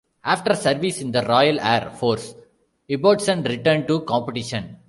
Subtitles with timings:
[0.23, 2.33] After service in the Royal Air Force,
[2.89, 4.77] Ibbotson returned to competition.